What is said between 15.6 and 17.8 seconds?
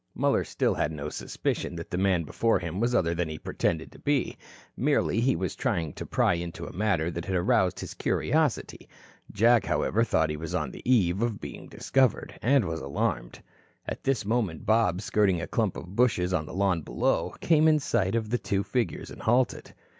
of bushes on the lawn below, came in